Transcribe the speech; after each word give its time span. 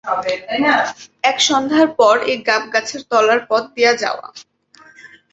এক 1.23 1.37
সন্ধ্যার 1.47 1.87
পর 1.99 2.15
এ 2.25 2.35
গাবগাছের 2.47 3.01
তলার 3.09 3.41
পথ 3.49 3.63
দিয়া 3.75 3.93
যাওয়া! 4.03 4.27